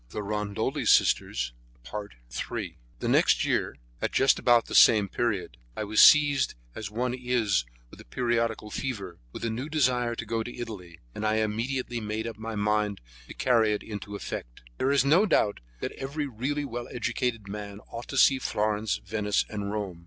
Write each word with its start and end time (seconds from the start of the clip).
III 0.15 0.55
The 0.55 1.53
next 3.07 3.45
year, 3.45 3.75
at 4.01 4.11
just 4.11 4.39
about 4.39 4.65
the 4.65 4.73
same 4.73 5.07
period, 5.07 5.57
I 5.77 5.83
was 5.83 6.01
seized 6.01 6.55
as 6.73 6.89
one 6.89 7.13
is 7.13 7.65
with 7.91 8.01
a 8.01 8.05
periodical 8.05 8.71
fever, 8.71 9.19
with 9.31 9.45
a 9.45 9.51
new 9.51 9.69
desire 9.69 10.15
to 10.15 10.25
go 10.25 10.41
to 10.41 10.57
Italy, 10.57 10.99
and 11.13 11.23
I 11.23 11.35
immediately 11.35 12.01
made 12.01 12.25
up 12.25 12.39
my 12.39 12.55
mind 12.55 12.99
to 13.27 13.35
carry 13.35 13.73
it 13.73 13.83
into 13.83 14.15
effect. 14.15 14.63
There 14.79 14.89
is 14.91 15.05
no 15.05 15.27
doubt 15.27 15.59
that 15.81 15.91
every 15.91 16.25
really 16.25 16.65
well 16.65 16.87
educated 16.89 17.47
man 17.47 17.79
ought 17.91 18.07
to 18.07 18.17
see 18.17 18.39
Florence, 18.39 18.99
Venice 19.05 19.45
and 19.51 19.71
Rome. 19.71 19.99